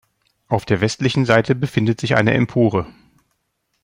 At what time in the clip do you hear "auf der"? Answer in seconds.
0.47-0.81